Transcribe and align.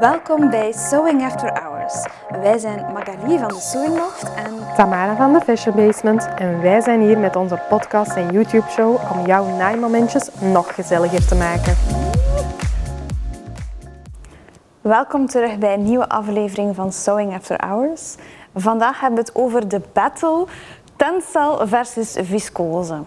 Welkom 0.00 0.50
bij 0.50 0.72
Sewing 0.72 1.22
After 1.22 1.62
Hours. 1.62 2.06
Wij 2.28 2.58
zijn 2.58 2.92
Magali 2.92 3.38
van 3.38 3.48
de 3.48 3.60
Sewing 3.60 3.96
Loft 3.96 4.34
en 4.34 4.74
Tamara 4.76 5.16
van 5.16 5.32
de 5.32 5.40
Fashion 5.40 5.76
Basement 5.76 6.28
en 6.36 6.60
wij 6.60 6.80
zijn 6.80 7.00
hier 7.00 7.18
met 7.18 7.36
onze 7.36 7.60
podcast 7.68 8.16
en 8.16 8.32
YouTube 8.32 8.70
show 8.70 9.12
om 9.12 9.26
jouw 9.26 9.56
naaimomentjes 9.56 10.28
nog 10.40 10.74
gezelliger 10.74 11.26
te 11.26 11.34
maken. 11.34 11.76
welkom 14.80 15.26
terug 15.26 15.58
bij 15.58 15.74
een 15.74 15.82
nieuwe 15.82 16.08
aflevering 16.08 16.74
van 16.74 16.92
Sewing 16.92 17.34
After 17.34 17.64
Hours. 17.66 18.16
Vandaag 18.54 19.00
hebben 19.00 19.18
we 19.18 19.24
het 19.24 19.34
over 19.34 19.68
de 19.68 19.80
battle 19.92 20.46
tencel 20.96 21.66
versus 21.66 22.16
viscose. 22.20 23.02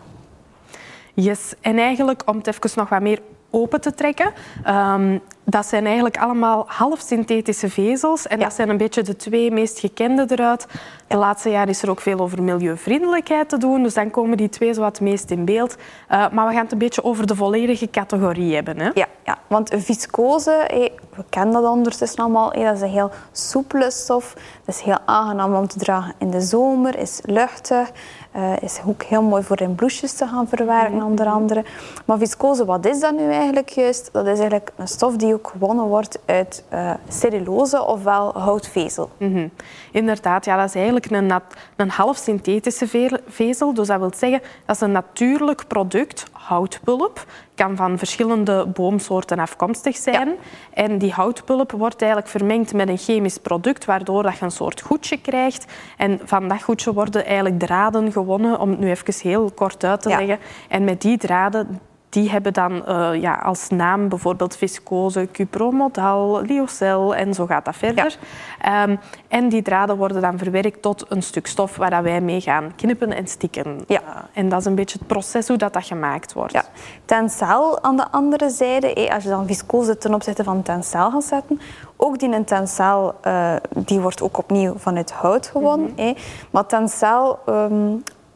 Yes, 1.13 1.53
en 1.61 1.77
eigenlijk 1.77 2.21
om 2.25 2.37
het 2.37 2.47
even 2.47 2.71
nog 2.75 2.89
wat 2.89 3.01
meer 3.01 3.21
open 3.52 3.81
te 3.81 3.93
trekken. 3.93 4.31
ehm, 4.63 5.17
dat 5.44 5.66
zijn 5.66 5.85
eigenlijk 5.85 6.17
allemaal 6.17 6.63
half 6.67 6.99
synthetische 6.99 7.70
vezels. 7.70 8.27
En 8.27 8.39
dat 8.39 8.53
zijn 8.53 8.70
een 8.70 8.77
beetje 8.77 9.02
de 9.02 9.16
twee 9.16 9.52
meest 9.52 9.80
gekende 9.80 10.25
eruit. 10.27 10.67
De 11.08 11.17
laatste 11.17 11.49
jaren 11.49 11.70
is 11.70 11.81
er 11.81 11.89
ook 11.89 12.02
veel 12.02 12.20
over 12.20 12.44
milieuvriendelijkheid 12.44 13.49
te 13.49 13.58
doen. 13.58 13.84
Dus 13.84 13.94
dan 13.94 14.09
komen 14.11 14.38
die 14.38 14.49
twee 14.49 14.73
zo 14.73 14.81
wat 14.81 15.02
meest 15.02 15.31
in 15.31 15.45
beeld. 15.45 15.75
Eh, 16.08 16.30
maar 16.31 16.48
we 16.48 16.53
gaan 16.53 16.63
het 16.63 16.72
een 16.72 16.77
beetje 16.77 17.03
over 17.03 17.27
de 17.27 17.35
volledige 17.35 17.89
categorie 17.89 18.55
hebben. 18.55 18.80
Hè? 18.80 18.89
Ja, 18.94 19.08
ja 19.31 19.38
want 19.48 19.70
viscose, 19.76 20.67
we 21.16 21.23
kennen 21.30 21.62
dat 21.62 21.72
ondertussen 21.72 22.20
allemaal, 22.23 22.52
dat 22.52 22.76
is 22.76 22.81
een 22.81 22.89
heel 22.89 23.12
soepele 23.31 23.91
stof. 23.91 24.34
Dat 24.66 24.76
is 24.76 24.81
heel 24.81 24.98
aangenaam 25.05 25.55
om 25.55 25.67
te 25.67 25.77
dragen 25.77 26.13
in 26.17 26.30
de 26.31 26.41
zomer, 26.41 26.98
is 26.98 27.20
luchtig. 27.23 27.91
eh, 28.31 28.58
is 28.62 28.80
ook 28.88 29.03
heel 29.03 29.22
mooi 29.22 29.44
voor 29.44 29.62
in 29.62 29.75
bloesjes 29.75 30.13
te 30.13 30.27
gaan 30.27 30.48
verwerken, 30.48 31.03
onder 31.03 31.25
andere. 31.27 31.63
Maar 32.05 32.17
viscose, 32.17 32.66
wat 32.66 32.86
is 32.86 32.99
dat 32.99 33.16
nu 33.17 33.31
eigenlijk 33.31 33.70
juist? 33.70 34.09
Dat 34.12 34.23
is 34.27 34.38
eigenlijk 34.39 34.72
een 34.75 34.88
stof 34.88 35.16
die 35.16 35.34
ook 35.34 35.48
gewonnen 35.48 35.86
wordt 35.86 36.20
uit 36.25 36.63
eh, 36.70 36.92
cellulose 37.08 37.86
ofwel 37.86 38.33
houtvezel. 38.33 39.09
Mhm. 39.17 39.48
Inderdaad, 39.92 40.45
ja, 40.45 40.55
dat 40.58 40.67
is 40.67 40.75
eigenlijk 40.75 41.09
een, 41.11 41.31
een 41.75 41.89
half 41.89 42.17
synthetische 42.17 42.88
ve- 42.88 43.22
vezel. 43.27 43.73
Dus 43.73 43.88
dat 43.88 44.00
wil 44.00 44.11
zeggen, 44.16 44.42
dat 44.66 44.75
is 44.75 44.81
een 44.81 44.92
natuurlijk 44.92 45.67
product, 45.67 46.23
houtpulp. 46.31 47.25
Kan 47.55 47.75
van 47.75 47.97
verschillende 47.97 48.66
boomsoorten 48.67 49.39
afkomstig 49.39 49.95
zijn. 49.95 50.30
En 50.73 50.97
die 50.97 51.11
houtpulp 51.11 51.71
wordt 51.71 52.02
eigenlijk 52.02 52.31
vermengd 52.31 52.73
met 52.73 52.89
een 52.89 52.97
chemisch 52.97 53.38
product, 53.38 53.85
waardoor 53.85 54.23
dat 54.23 54.38
je 54.38 54.45
een 54.45 54.52
soort 54.52 54.81
goedje 54.81 55.21
krijgt. 55.21 55.66
En 55.97 56.19
van 56.23 56.47
dat 56.47 56.63
goedje 56.63 56.93
worden 56.93 57.25
eigenlijk 57.25 57.59
draden 57.59 58.11
gewonnen, 58.11 58.59
om 58.59 58.69
het 58.69 58.80
nu 58.80 58.89
even 58.89 59.30
heel 59.30 59.52
kort 59.55 59.83
uit 59.83 60.02
te 60.02 60.09
Ja. 60.09 60.17
leggen. 60.17 60.39
En 60.69 60.83
met 60.83 61.02
die 61.02 61.17
draden 61.17 61.80
die 62.12 62.30
hebben 62.30 62.54
dan 62.54 62.86
eh, 62.86 63.22
ja, 63.22 63.34
als 63.34 63.70
naam 63.70 64.09
bijvoorbeeld 64.09 64.58
viscose, 64.58 65.28
cupromodal, 65.31 66.42
lyocell 66.42 67.09
en 67.09 67.34
zo 67.34 67.45
gaat 67.45 67.66
dat 67.66 67.76
verder. 67.76 68.17
Ehm, 68.62 68.95
en 69.28 69.50
die 69.50 69.62
draden 69.62 69.98
worden 69.98 70.22
dan 70.22 70.38
verwerkt 70.38 70.82
tot 70.82 71.06
een 71.09 71.23
stuk 71.23 71.48
stof 71.48 71.76
waar 71.76 71.89
dat 71.89 72.04
wij 72.04 72.22
mee 72.22 72.42
gaan 72.42 72.76
knippen 72.76 73.14
en 73.14 73.28
stikken. 73.28 73.84
Ja. 73.88 74.00
Eh, 74.00 74.22
en 74.34 74.50
dat 74.50 74.59
is 74.59 74.66
een 74.66 74.76
beetje 74.76 74.98
het 74.98 75.08
proces 75.08 75.48
hoe 75.48 75.58
dat, 75.58 75.73
dat 75.73 75.86
gemaakt 75.86 76.34
wordt. 76.34 76.54
Ja. 76.54 76.64
Tencel 77.06 77.84
aan 77.84 77.95
de 77.95 78.12
andere 78.12 78.50
zijde, 78.50 78.88
hé, 78.94 79.14
als 79.14 79.23
je 79.23 79.30
dan 79.30 79.48
viscose 79.48 79.98
ten 79.98 80.14
opzichte 80.14 80.44
van 80.44 80.62
tencel 80.62 81.12
gaat 81.12 81.23
zetten, 81.23 81.62
ook 81.95 82.20
die 82.20 82.34
een 82.34 82.45
tencel, 82.45 83.16
eh, 83.22 83.56
die 83.70 84.00
wordt 84.00 84.22
ook 84.22 84.38
opnieuw 84.38 84.73
vanuit 84.78 85.12
hout 85.12 85.48
gewonnen. 85.48 85.94
hé. 85.95 86.14
Maar 86.52 86.66
tencel 86.66 87.39
ehm, 87.45 87.94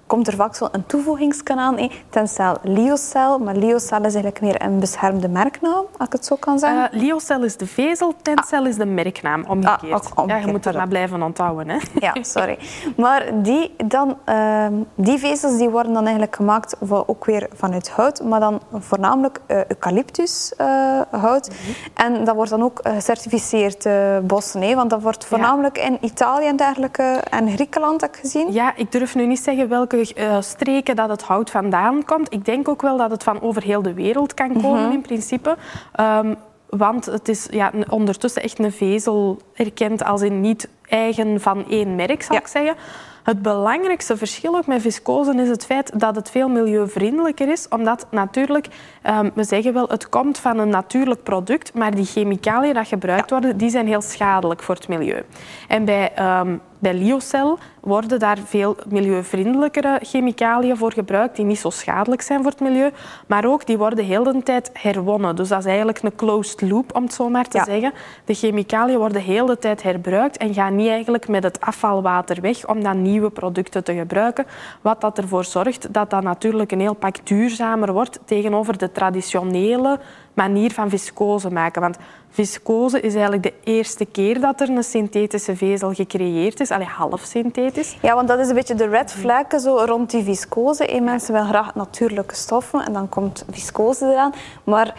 komt 0.08 0.28
er 0.28 0.36
vaak 0.36 0.56
zo 0.56 0.68
een 0.72 0.86
toevoegingskanaan. 0.86 1.78
hé. 1.78 1.90
Tencel 2.10 2.58
lyocell, 2.64 3.38
maar 3.38 3.56
lyocell 3.56 3.98
is 3.98 4.14
eigenlijk 4.14 4.42
meer 4.42 4.62
een 4.62 4.80
beschermde 4.80 5.30
merknaam, 5.30 5.86
als 5.98 6.08
ik 6.08 6.14
het 6.14 6.26
zo 6.26 6.36
kan 6.36 6.60
zeggen. 6.60 6.92
Eh, 6.92 7.00
lyocell 7.02 7.40
is 7.40 7.58
de 7.58 7.68
vezel, 7.68 8.14
tencel 8.22 8.66
is 8.66 8.76
de 8.76 8.86
merknaam, 8.86 9.46
omgekeerd. 9.48 9.92
Ah, 9.92 9.98
ook 9.98 10.04
omgekeerd, 10.04 10.30
ja, 10.30 10.46
je 10.46 10.52
moet 10.52 10.62
pardon. 10.62 10.82
maar 10.82 10.90
blijven 10.90 11.22
onthouden. 11.24 11.70
Hè? 11.70 11.78
Ja, 12.00 12.16
sorry. 12.22 12.58
Maar 12.98 13.24
die, 13.42 13.76
dan, 13.86 14.18
ehm, 14.26 14.74
die 14.96 15.18
vezels 15.18 15.58
die 15.58 15.70
worden 15.70 15.94
dan 15.94 16.04
eigenlijk 16.04 16.36
gemaakt 16.36 16.76
ook 16.90 17.26
weer 17.26 17.50
vanuit 17.54 17.90
hout, 17.90 18.24
maar 18.24 18.40
dan 18.40 18.62
voornamelijk 18.74 19.40
eh, 19.46 19.66
eucalyptushout. 19.66 21.50
En 21.94 22.24
dat 22.24 22.36
wordt 22.36 22.50
dan 22.50 22.64
ook 22.64 22.80
eh, 22.80 22.94
gecertificeerd 22.94 23.86
eh 23.86 23.94
bossen, 24.24 24.62
hè, 24.62 24.76
want 24.76 24.90
dat 24.90 25.02
wordt 25.02 25.26
voornamelijk 25.26 25.78
in 25.78 25.98
Italië 26.02 26.48
en 26.48 26.56
dergelijke 26.56 27.04
en 27.30 27.50
Griekenland, 27.50 28.02
heb 28.02 28.16
ik 28.16 28.20
gezien. 28.22 28.52
Ja, 28.52 28.76
ik 28.76 28.92
durf 28.92 29.16
nu 29.16 29.26
niet 29.26 29.40
zeggen 29.40 29.70
welke 29.70 29.95
eh, 30.02 30.42
streken 30.42 30.96
dat 30.96 31.10
het 31.10 31.22
hout 31.24 31.50
vandaan 31.50 32.06
komt. 32.06 32.34
Ik 32.34 32.46
denk 32.46 32.68
ook 32.68 32.82
wel 32.82 32.98
dat 32.98 33.12
het 33.12 33.24
van 33.24 33.42
over 33.42 33.64
heel 33.64 33.82
de 33.82 33.94
wereld 33.94 34.34
kan 34.34 34.62
komen 34.62 34.92
in 34.92 35.02
principe. 35.02 35.56
Ehm, 35.94 36.34
want 36.70 37.06
het 37.06 37.28
is 37.30 37.48
ja, 37.52 37.72
ondertussen 37.90 38.42
echt 38.44 38.60
een 38.60 38.72
vezel 38.72 39.40
erkend 39.54 40.04
als 40.04 40.22
in 40.22 40.42
niet 40.42 40.70
eigen 40.88 41.42
van 41.42 41.66
één 41.70 41.96
merk, 41.96 42.24
zal 42.24 42.36
Ja. 42.36 42.42
ik 42.42 42.48
zeggen. 42.48 42.76
Het 43.24 43.42
belangrijkste 43.42 44.18
verschil 44.18 44.56
ook 44.56 44.66
met 44.68 44.82
viscose 44.82 45.36
is 45.36 45.50
het 45.50 45.66
feit 45.66 46.00
dat 46.00 46.16
het 46.16 46.30
veel 46.30 46.50
milieuvriendelijker 46.50 47.50
is. 47.50 47.68
Omdat 47.70 48.08
natuurlijk, 48.12 48.68
ehm, 49.02 49.30
we 49.34 49.44
zeggen 49.44 49.74
wel, 49.74 49.88
het 49.88 50.10
komt 50.10 50.38
van 50.38 50.60
een 50.60 50.70
natuurlijk 50.70 51.24
product, 51.24 51.74
maar 51.74 51.96
die 51.96 52.06
chemicaliën 52.06 52.74
die 52.74 52.84
gebruikt 52.84 53.30
worden, 53.30 53.58
die 53.58 53.70
zijn 53.70 53.88
heel 53.88 54.02
schadelijk 54.02 54.64
voor 54.64 54.76
het 54.76 54.88
milieu. 54.88 55.24
En 55.68 55.86
bij, 55.86 56.12
ehm, 56.16 56.58
bij 56.80 56.94
Lyocell 56.94 57.56
worden 57.80 58.20
daar 58.20 58.38
veel 58.46 58.76
milieuvriendelijkere 58.88 60.00
chemicaliën 60.02 60.78
voor 60.78 60.92
gebruikt, 60.92 61.36
die 61.36 61.46
niet 61.46 61.60
zo 61.60 61.70
schadelijk 61.70 62.22
zijn 62.22 62.42
voor 62.42 62.52
het 62.52 62.60
milieu. 62.60 62.92
Maar 63.28 63.46
ook, 63.46 63.66
die 63.66 63.78
worden 63.78 64.06
heel 64.06 64.24
de 64.24 64.44
tijd 64.44 64.70
herwonnen. 64.74 65.36
Dus 65.36 65.48
dat 65.48 65.60
is 65.60 65.66
eigenlijk 65.66 66.02
een 66.02 66.16
closed 66.16 66.62
loop, 66.62 66.96
om 66.96 67.04
het 67.04 67.14
zo 67.14 67.30
maar 67.30 67.48
te 67.48 67.58
Ja. 67.58 67.64
zeggen. 67.64 67.94
De 68.26 68.34
chemicaliën 68.34 68.98
worden 68.98 69.22
heel 69.22 69.46
de 69.46 69.58
tijd 69.58 69.84
herbruikt 69.84 70.38
en 70.38 70.54
gaan 70.54 70.76
niet 70.76 70.90
eigenlijk 70.90 71.28
met 71.28 71.44
het 71.44 71.62
afvalwater 71.62 72.42
weg 72.42 72.68
om 72.68 72.84
dan 72.84 73.02
nieuwe 73.02 73.30
producten 73.30 73.84
te 73.84 73.94
gebruiken. 73.94 74.46
Wat 74.82 75.02
dat 75.02 75.18
ervoor 75.18 75.44
zorgt 75.46 75.94
dat 75.94 76.10
dat 76.10 76.24
natuurlijk 76.24 76.72
een 76.72 76.80
heel 76.80 76.94
pak 76.94 77.16
duurzamer 77.24 77.94
wordt 77.94 78.20
tegenover 78.26 78.78
de 78.78 78.92
traditionele 78.92 80.00
manier 80.36 80.72
van 80.72 80.90
viscose 80.90 81.52
maken. 81.52 81.82
Want 81.82 81.98
viscose 82.30 83.00
is 83.00 83.14
eigenlijk 83.14 83.44
de 83.44 83.54
eerste 83.64 84.06
keer 84.06 84.40
dat 84.40 84.62
er 84.62 84.70
een 84.70 84.84
synthetische 84.84 85.56
vezel 85.56 85.94
gecreëerd 85.94 86.60
is. 86.60 86.72
Allee, 86.72 86.88
half 86.88 87.22
synthetisch. 87.22 87.98
Ja, 88.02 88.16
want 88.16 88.28
dat 88.28 88.40
is 88.40 88.48
een 88.48 88.56
beetje 88.56 88.76
de 88.76 88.88
red 88.88 89.12
flag 89.12 89.46
zo 89.62 89.78
rond 89.86 90.12
die 90.12 90.24
viscose. 90.24 90.84
Hey, 90.84 91.02
mensen 91.02 91.34
willen 91.34 91.48
graag 91.48 91.76
natuurlijke 91.76 92.36
stoffen 92.36 92.86
en 92.86 92.94
dan 92.94 93.10
komt 93.10 93.46
viscose 93.50 94.06
eraan. 94.06 94.34
Maar 94.64 94.96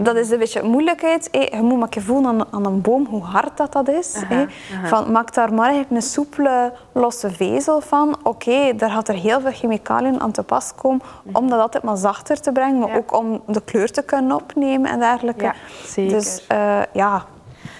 dat 0.00 0.16
is 0.16 0.30
een 0.30 0.38
beetje 0.38 0.62
moeilijkheid. 0.62 1.28
Je 1.32 1.58
moet 1.62 1.78
maar 1.78 1.88
je 1.90 2.00
voelen 2.00 2.26
aan, 2.30 2.46
aan 2.50 2.66
een 2.66 2.80
boom 2.80 3.06
hoe 3.06 3.22
hard 3.22 3.56
dat, 3.56 3.72
dat 3.72 3.88
is. 3.88 4.16
Van, 4.84 5.12
maak 5.12 5.34
daar 5.34 5.54
maar 5.54 5.66
eigenlijk 5.68 6.02
een 6.02 6.08
soepele, 6.10 6.72
losse 6.92 7.30
vezel 7.30 7.80
van. 7.80 8.16
Oké, 8.22 8.74
daar 8.76 8.90
gaat 8.90 9.08
er 9.08 9.14
heel 9.14 9.40
veel 9.40 9.52
chemicaliën 9.52 10.20
aan 10.20 10.30
te 10.30 10.42
pas 10.42 10.74
komen 10.74 11.00
om 11.32 11.48
dat 11.48 11.60
altijd 11.60 11.82
maar 11.82 11.96
zachter 11.96 12.40
te 12.40 12.52
brengen, 12.52 12.78
maar 12.78 12.88
Ja. 12.88 12.96
ook 12.96 13.16
om 13.18 13.42
de 13.46 13.60
kleur 13.60 13.90
te 13.90 14.02
kunnen 14.02 14.36
opnemen 14.36 14.90
en 14.90 14.98
dergelijke. 14.98 15.44
Ja, 15.44 15.54
zeker. 15.86 16.12
Dus 16.12 16.46
eh, 16.46 16.80
ja, 16.92 17.24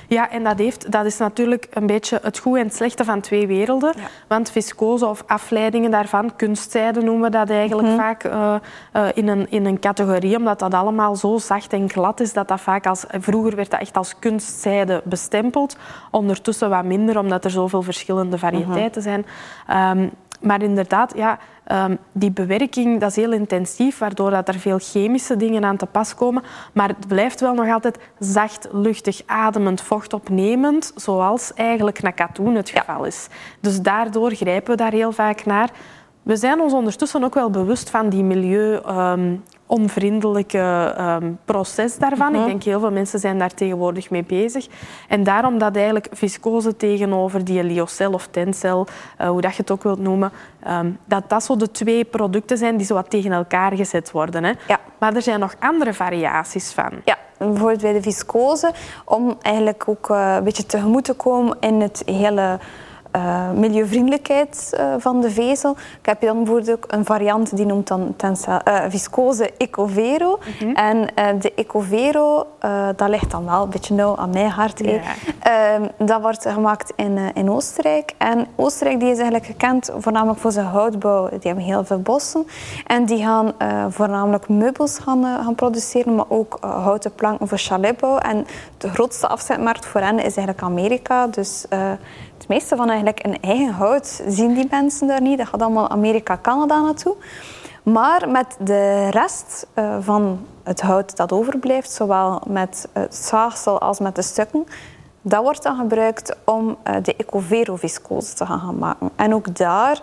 Ja, 0.09 0.31
en 0.31 0.45
dat, 0.45 0.59
heeft, 0.59 0.93
dat 0.93 1.05
is 1.05 1.19
natuurlijk 1.19 1.67
een 1.71 1.87
beetje 1.87 2.21
het 2.23 2.39
goede 2.39 2.59
en 2.59 2.67
het 2.67 2.75
slechte 2.75 3.05
van 3.05 3.21
twee 3.21 3.47
werelden. 3.47 3.93
Ja. 3.97 4.03
Want 4.27 4.51
viscose 4.51 5.07
of 5.07 5.25
afleidingen 5.27 5.91
daarvan, 5.91 6.37
kunstzijde 6.37 7.01
noemen 7.01 7.31
we 7.31 7.37
dat 7.37 7.51
eigenlijk 7.51 7.89
vaak 7.89 8.25
eh, 8.25 8.55
eh, 8.93 9.07
in, 9.15 9.29
een, 9.29 9.51
in 9.51 9.65
een 9.65 9.79
categorie, 9.79 10.37
omdat 10.37 10.59
dat 10.59 10.75
allemaal 10.75 11.17
zo 11.17 11.39
zacht 11.39 11.73
en 11.73 11.91
glad 11.91 12.21
is, 12.21 12.33
dat 12.33 12.49
dat 12.49 12.61
vaak 12.61 12.87
als... 12.87 13.05
Vroeger 13.09 13.57
werd 13.57 13.71
dat 13.71 13.81
echt 13.81 13.97
als 13.97 14.19
kunstzijde 14.19 15.01
bestempeld. 15.05 15.77
Ondertussen 16.11 16.71
wat 16.71 16.85
minder, 16.85 17.19
omdat 17.19 17.45
er 17.45 17.51
zoveel 17.51 17.83
verschillende 17.83 18.39
variëteiten 18.39 19.03
zijn. 19.03 19.27
Ehm, 19.67 20.09
maar 20.41 20.63
inderdaad, 20.63 21.13
ja, 21.17 21.39
ehm, 21.65 21.97
die 22.13 22.31
bewerking 22.31 23.01
dat 23.01 23.11
is 23.11 23.17
heel 23.17 23.33
intensief, 23.33 23.99
waardoor 23.99 24.31
dat 24.31 24.49
er 24.49 24.59
veel 24.59 24.79
chemische 24.79 25.37
dingen 25.37 25.65
aan 25.65 25.77
te 25.77 25.87
pas 25.87 26.15
komen. 26.15 26.43
Maar 26.73 26.89
het 26.89 27.09
blijft 27.09 27.41
wel 27.41 27.55
nog 27.55 27.73
altijd 27.73 27.99
zacht, 28.19 28.69
luchtig, 28.73 29.23
ademend, 29.27 29.81
vochtopnemend, 29.81 30.93
zoals 30.97 31.55
eigenlijk 31.55 32.03
naar 32.03 32.13
katoen 32.13 32.55
het 32.55 32.71
geval 32.71 33.05
is. 33.05 33.29
Dus 33.61 33.81
daardoor 33.81 34.31
grijpen 34.31 34.71
we 34.71 34.77
daar 34.77 34.93
heel 34.93 35.13
vaak 35.13 35.45
naar. 35.45 35.71
We 36.23 36.37
zijn 36.37 36.61
ons 36.61 36.73
ondertussen 36.73 37.25
ook 37.25 37.35
wel 37.35 37.51
bewust 37.51 37.91
van 37.91 38.09
die 38.09 38.25
milieu... 38.25 38.75
ehm, 38.75 39.37
onvriendelijke 39.69 40.95
ehm, 40.97 41.33
proces 41.45 41.99
daarvan. 41.99 42.35
Ik 42.35 42.45
denk 42.45 42.63
heel 42.63 42.81
veel 42.81 42.91
mensen 42.91 43.19
zijn 43.19 43.39
daar 43.39 43.55
tegenwoordig 43.55 44.11
mee 44.11 44.25
bezig. 44.25 44.67
En 45.09 45.23
daarom 45.23 45.59
dat 45.59 45.77
eigenlijk 45.77 46.09
viscose 46.13 46.77
tegenover 46.77 47.45
die 47.45 47.65
lyocell 47.65 48.07
of 48.07 48.29
tencel, 48.31 48.87
eh, 49.17 49.29
hoe 49.29 49.41
dat 49.41 49.55
je 49.55 49.61
het 49.61 49.71
ook 49.71 49.83
wilt 49.83 49.99
noemen, 49.99 50.33
ehm, 50.63 50.91
dat 51.05 51.31
dat 51.31 51.45
zo 51.45 51.57
de 51.57 51.71
twee 51.71 52.05
producten 52.05 52.59
zijn 52.59 52.77
die 52.77 52.87
zo 52.87 52.95
wat 52.95 53.11
tegen 53.11 53.33
elkaar 53.33 53.77
gezet 53.77 54.11
worden. 54.11 54.45
Hè. 54.45 54.53
Ja. 54.69 54.81
Maar 54.99 55.15
er 55.15 55.23
zijn 55.23 55.41
nog 55.41 55.55
andere 55.59 55.95
variaties 55.95 56.73
van. 56.73 56.91
Ja, 57.05 57.17
bijvoorbeeld 57.39 57.81
bij 57.81 57.93
de 57.93 58.03
viscose, 58.03 58.73
om 59.05 59.37
eigenlijk 59.41 59.85
ook 59.89 60.11
eh, 60.11 60.35
een 60.37 60.45
beetje 60.45 60.67
tegemoet 60.67 61.05
te 61.05 61.15
komen 61.15 61.57
in 61.61 61.81
het 61.81 62.03
hele 62.07 62.59
uh, 63.19 63.51
milieuvriendelijkheid 63.51 64.77
uh, 64.81 64.95
van 64.99 65.21
de 65.21 65.31
vezel. 65.31 65.71
Ik 66.01 66.07
heb 66.07 66.21
je 66.21 66.27
dan 66.27 66.37
bijvoorbeeld 66.37 66.71
ook 66.71 66.85
een 66.89 67.05
variant 67.05 67.57
die 67.57 67.67
noemt 67.67 67.87
dan 67.87 68.15
tensel, 68.17 68.61
uh, 68.69 68.85
viscose 68.89 69.51
Ecovero. 69.57 70.39
Mm 70.39 70.53
-hmm. 70.59 70.75
En 70.75 71.09
de 71.41 71.53
Ecovero, 71.55 72.47
dat 72.97 73.09
ligt 73.09 73.31
dan 73.31 73.45
wel 73.45 73.63
een 73.63 73.71
beetje 73.71 73.95
nauw 73.95 74.17
aan 74.17 74.31
mijn 74.31 74.51
hart. 74.51 74.79
Yeah. 74.79 75.83
dat 75.99 76.21
wordt 76.21 76.49
gemaakt 76.49 76.93
in, 76.97 77.19
in 77.35 77.51
Oostenrijk. 77.51 78.15
En 78.19 78.47
Oostenrijk 78.57 79.01
die 79.01 79.11
is 79.11 79.17
eigenlijk 79.19 79.47
gekend 79.47 79.91
voornamelijk 79.99 80.41
voor 80.41 80.53
zijn 80.53 80.67
houtbouw. 80.67 81.29
Die 81.29 81.39
hebben 81.43 81.65
heel 81.65 81.85
veel 81.85 82.01
bossen. 82.01 82.47
En 82.87 83.05
die 83.05 83.23
gaan 83.23 83.53
voornamelijk 83.89 84.49
meubels 84.49 84.99
gaan, 84.99 85.25
gaan 85.25 85.55
produceren, 85.55 86.15
maar 86.15 86.27
ook 86.29 86.59
houten 86.61 87.15
planken 87.15 87.49
voor 87.49 87.59
chaletbouw. 87.59 88.19
En 88.19 88.47
de 88.79 88.89
grootste 88.89 89.29
afzetmarkt 89.29 89.87
voor 89.87 90.01
hen 90.01 90.17
is 90.17 90.37
eigenlijk 90.37 90.63
Amerika. 90.63 91.27
Dus 91.27 91.65
het 92.39 92.49
meeste 92.49 92.77
van 92.77 92.89
eigenlijk 92.89 93.25
een 93.25 93.41
eigen 93.41 93.73
hout 93.73 94.23
zien 94.27 94.55
die 94.55 94.67
mensen 94.71 95.07
daar 95.07 95.21
niet. 95.21 95.39
Dat 95.39 95.47
gaat 95.47 95.63
allemaal 95.63 95.89
Amerika, 95.89 96.39
Canada 96.43 96.81
naartoe. 96.81 97.17
Maar 97.83 98.29
met 98.29 98.57
de 98.61 99.09
rest 99.11 99.67
uh, 99.75 99.97
van 100.01 100.47
het 100.63 100.81
hout 100.81 101.17
dat 101.17 101.33
overblijft, 101.33 101.91
zowel 101.91 102.41
met 102.47 102.89
het 102.93 103.15
zaagsel 103.15 103.81
als 103.81 103.99
met 103.99 104.15
de 104.15 104.23
stukken, 104.23 104.67
dat 105.23 105.43
wordt 105.43 105.63
dan 105.63 105.77
gebruikt 105.77 106.37
om 106.45 106.69
uh, 106.69 106.95
de 107.03 107.17
Ecovero-viscose 107.17 108.35
te 108.35 108.47
gaan 108.47 108.79
maken. 108.79 109.11
En 109.17 109.35
ook 109.35 109.57
daar 109.57 110.03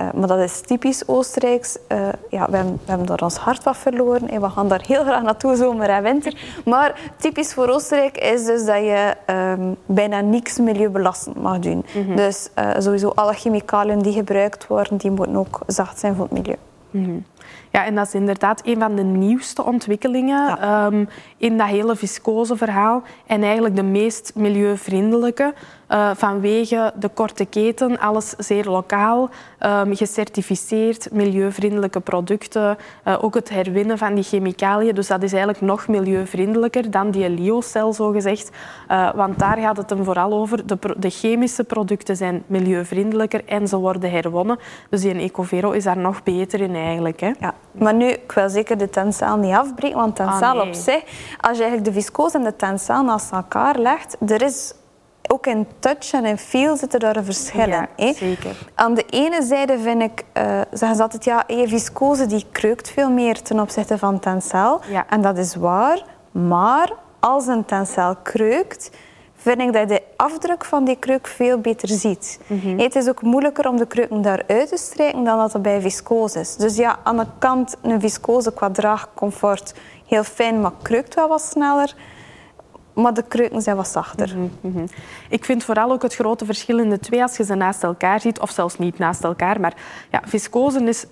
uh, 0.00 0.12
maar 0.12 0.28
dat 0.28 0.38
is 0.38 0.60
typisch 0.60 1.08
Oostenrijks. 1.08 1.76
Uh, 1.88 2.08
ja, 2.30 2.46
we, 2.50 2.56
hebben, 2.56 2.72
we 2.72 2.88
hebben 2.90 3.06
daar 3.06 3.22
ons 3.22 3.36
hart 3.36 3.62
wat 3.62 3.76
verloren 3.76 4.28
en 4.28 4.40
we 4.40 4.48
gaan 4.48 4.68
daar 4.68 4.84
heel 4.86 5.02
graag 5.02 5.22
naartoe, 5.22 5.56
zomer 5.56 5.88
en 5.88 6.02
winter. 6.02 6.36
Maar 6.64 7.00
typisch 7.16 7.54
voor 7.54 7.68
Oostenrijk 7.68 8.18
is 8.18 8.44
dus 8.44 8.64
dat 8.64 8.76
je 8.76 9.14
um, 9.26 9.76
bijna 9.86 10.20
niks 10.20 10.58
milieubelastend 10.58 11.42
mag 11.42 11.58
doen. 11.58 11.84
Mm 11.94 12.06
-hmm. 12.06 12.16
Dus 12.16 12.48
uh, 12.58 12.70
sowieso 12.78 13.08
alle 13.08 13.32
chemicaliën 13.32 13.98
die 13.98 14.12
gebruikt 14.12 14.66
worden, 14.66 14.96
die 14.96 15.10
moeten 15.10 15.36
ook 15.36 15.60
zacht 15.66 15.98
zijn 15.98 16.14
voor 16.14 16.24
het 16.24 16.32
milieu. 16.32 16.56
Mm 16.90 17.04
-hmm. 17.04 17.24
Ja, 17.72 17.84
en 17.84 17.94
dat 17.94 18.06
is 18.06 18.14
inderdaad 18.14 18.60
een 18.64 18.78
van 18.78 18.94
de 18.94 19.02
nieuwste 19.02 19.64
ontwikkelingen 19.64 20.46
ja. 20.46 20.86
um, 20.86 21.08
in 21.36 21.58
dat 21.58 21.66
hele 21.66 21.96
viscose-verhaal. 21.96 23.02
En 23.26 23.42
eigenlijk 23.42 23.76
de 23.76 23.82
meest 23.82 24.32
milieuvriendelijke. 24.34 25.54
Uh, 25.92 26.10
vanwege 26.14 26.92
de 26.94 27.08
korte 27.08 27.44
keten, 27.44 27.98
alles 27.98 28.34
zeer 28.38 28.64
lokaal, 28.64 29.30
um, 29.60 29.96
gecertificeerd, 29.96 31.08
milieuvriendelijke 31.10 32.00
producten, 32.00 32.76
uh, 33.04 33.24
ook 33.24 33.34
het 33.34 33.48
herwinnen 33.48 33.98
van 33.98 34.14
die 34.14 34.24
chemicaliën. 34.24 34.94
Dus 34.94 35.06
dat 35.06 35.22
is 35.22 35.32
eigenlijk 35.32 35.62
nog 35.62 35.88
milieuvriendelijker 35.88 36.90
dan 36.90 37.10
die 37.10 37.30
Liocel, 37.30 37.92
zogezegd. 37.92 38.50
Uh, 38.90 39.14
want 39.14 39.38
daar 39.38 39.56
gaat 39.56 39.76
het 39.76 39.90
hem 39.90 40.04
vooral 40.04 40.32
over. 40.32 40.66
De, 40.66 40.78
de, 40.96 41.10
chemische 41.10 41.64
producten 41.64 42.16
zijn 42.16 42.42
milieuvriendelijker 42.46 43.44
en 43.44 43.68
ze 43.68 43.76
worden 43.76 44.10
herwonnen. 44.10 44.58
Dus 44.90 45.00
die 45.00 45.14
Ecovero 45.14 45.70
is 45.70 45.84
daar 45.84 45.98
nog 45.98 46.22
beter 46.22 46.60
in 46.60 46.74
eigenlijk. 46.74 47.20
Hè? 47.20 47.32
Ja, 47.40 47.54
maar 47.72 47.94
nu, 47.94 48.06
ik 48.06 48.32
wil 48.32 48.48
zeker 48.48 48.78
de 48.78 48.90
tensaal 48.90 49.36
niet 49.36 49.54
afbreken, 49.54 49.98
want 49.98 50.16
tensaal 50.16 50.56
ah, 50.56 50.62
nee. 50.62 50.66
op 50.66 50.74
zich, 50.74 51.02
als 51.40 51.56
je 51.56 51.62
eigenlijk 51.62 51.84
de 51.84 51.92
viscose 51.92 52.36
en 52.36 52.44
de 52.44 52.56
tensaal 52.56 53.04
naast 53.04 53.32
elkaar 53.32 53.78
legt, 53.78 54.16
er 54.26 54.42
is 54.42 54.74
ook 55.28 55.46
in 55.46 55.66
touch 55.78 56.12
en 56.12 56.24
in 56.24 56.38
feel 56.38 56.76
zitten 56.76 57.00
daar 57.00 57.24
verschillen. 57.24 57.88
Ja, 57.96 58.12
zeker. 58.12 58.56
Aan 58.74 58.94
de 58.94 59.04
ene 59.10 59.42
zijde 59.42 59.78
vind 59.78 60.02
ik, 60.02 60.24
uh, 60.36 60.60
zeggen 60.70 60.96
ze 60.96 61.02
altijd, 61.02 61.24
ja, 61.24 61.44
hey, 61.46 61.68
viscose 61.68 62.26
die 62.26 62.46
kreukt 62.52 62.90
veel 62.90 63.10
meer 63.10 63.42
ten 63.42 63.60
opzichte 63.60 63.98
van 63.98 64.18
tensaal. 64.18 64.80
Ja. 64.90 65.06
En 65.08 65.22
dat 65.22 65.38
is 65.38 65.54
waar. 65.54 66.04
Maar 66.30 66.92
als 67.20 67.46
een 67.46 67.64
tensaal 67.64 68.16
kreukt, 68.22 68.90
vind 69.36 69.60
ik 69.60 69.72
dat 69.72 69.80
je 69.80 69.86
de 69.86 70.02
afdruk 70.16 70.64
van 70.64 70.84
die 70.84 70.96
kreuk 70.96 71.26
veel 71.26 71.58
beter 71.58 71.88
ziet. 71.88 72.40
Mm 72.46 72.60
-hmm. 72.60 72.78
Het 72.78 72.94
is 72.96 73.08
ook 73.08 73.22
moeilijker 73.22 73.68
om 73.68 73.76
de 73.76 73.86
kreuken 73.86 74.22
daaruit 74.22 74.68
te 74.68 74.76
strijken 74.76 75.24
dan 75.24 75.38
dat 75.38 75.52
het 75.52 75.62
bij 75.62 75.80
viscose 75.80 76.40
is. 76.40 76.56
Dus 76.56 76.76
ja, 76.76 76.98
aan 77.02 77.16
de 77.16 77.26
kant 77.38 77.76
een 77.82 78.00
viscose 78.00 78.52
qua 78.52 78.70
draagcomfort 78.70 79.74
heel 80.06 80.24
fijn, 80.24 80.60
maar 80.60 80.72
kreukt 80.82 81.14
wel 81.14 81.28
wat 81.28 81.42
sneller. 81.42 81.94
Maar 82.94 83.14
de 83.14 83.24
kreuken 83.28 83.62
zijn 83.62 83.76
wat 83.76 83.88
zachter. 83.88 84.36
Mm 84.36 84.50
-hmm. 84.60 84.86
Ik 85.28 85.44
vind 85.44 85.64
vooral 85.64 85.92
ook 85.92 86.02
het 86.02 86.14
grote 86.14 86.44
verschil 86.44 86.78
in 86.78 86.90
de 86.90 86.98
twee 86.98 87.22
als 87.22 87.36
je 87.36 87.44
ze 87.44 87.54
naast 87.54 87.82
elkaar 87.82 88.20
ziet, 88.20 88.40
of 88.40 88.50
zelfs 88.50 88.78
niet 88.78 88.98
naast 88.98 89.24
elkaar. 89.24 89.60
Maar 89.60 89.74
ja, 90.10 90.20
viscose 90.24 90.84
is 90.84 91.06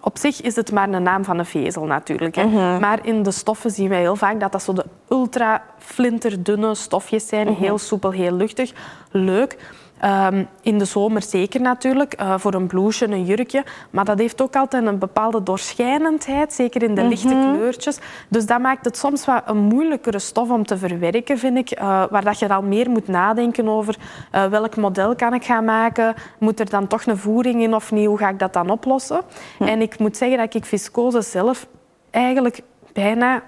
op 0.00 0.18
zich 0.18 0.42
is 0.42 0.56
het 0.56 0.72
maar 0.72 0.88
een 0.88 1.02
naam 1.02 1.24
van 1.24 1.38
een 1.38 1.46
vezel 1.46 1.84
natuurlijk. 1.84 2.34
Hè. 2.34 2.44
Mm 2.44 2.52
-hmm. 2.52 2.80
Maar 2.80 3.06
in 3.06 3.22
de 3.22 3.30
stoffen 3.30 3.70
zien 3.70 3.88
wij 3.88 4.00
heel 4.00 4.16
vaak 4.16 4.40
dat 4.40 4.52
dat 4.52 4.62
zo 4.62 4.72
de 4.72 4.84
ultra 5.08 5.62
flinterdunne 5.78 6.74
stofjes 6.74 7.28
zijn. 7.28 7.46
Mm 7.46 7.54
-hmm. 7.54 7.62
Heel 7.62 7.78
soepel, 7.78 8.10
heel 8.10 8.32
luchtig. 8.32 8.72
Leuk. 9.10 9.56
Um, 10.04 10.48
in 10.62 10.78
de 10.78 10.84
zomer 10.84 11.22
zeker 11.22 11.60
natuurlijk, 11.60 12.20
uh, 12.20 12.38
voor 12.38 12.54
een 12.54 12.66
blouseje, 12.66 13.12
een 13.14 13.24
jurkje. 13.24 13.64
Maar 13.90 14.04
dat 14.04 14.18
heeft 14.18 14.42
ook 14.42 14.56
altijd 14.56 14.86
een 14.86 14.98
bepaalde 14.98 15.42
doorschijnendheid, 15.42 16.52
zeker 16.52 16.82
in 16.82 16.94
de 16.94 17.02
mm 17.02 17.08
-hmm. 17.08 17.08
lichte 17.08 17.28
kleurtjes. 17.28 17.98
Dus 18.28 18.46
dat 18.46 18.60
maakt 18.60 18.84
het 18.84 18.96
soms 18.96 19.24
wat 19.24 19.42
een 19.46 19.56
moeilijkere 19.56 20.18
stof 20.18 20.50
om 20.50 20.66
te 20.66 20.78
verwerken, 20.78 21.38
vind 21.38 21.56
ik. 21.56 21.80
Uh, 21.80 22.04
waar 22.10 22.24
dat 22.24 22.38
je 22.38 22.48
dan 22.48 22.68
meer 22.68 22.90
moet 22.90 23.08
nadenken 23.08 23.68
over 23.68 23.96
uh, 24.34 24.44
welk 24.44 24.76
model 24.76 25.14
kan 25.14 25.34
ik 25.34 25.44
gaan 25.44 25.64
maken. 25.64 26.14
Moet 26.38 26.60
er 26.60 26.70
dan 26.70 26.86
toch 26.86 27.06
een 27.06 27.18
voering 27.18 27.62
in 27.62 27.74
of 27.74 27.92
niet? 27.92 28.06
Hoe 28.06 28.18
ga 28.18 28.28
ik 28.28 28.38
dat 28.38 28.52
dan 28.52 28.70
oplossen? 28.70 29.22
En 29.58 29.80
ik 29.80 29.98
moet 29.98 30.16
zeggen 30.16 30.38
dat 30.38 30.54
ik 30.54 30.64
viscose 30.64 31.22
zelf 31.22 31.66
eigenlijk 32.10 32.60
bijna 32.92 33.42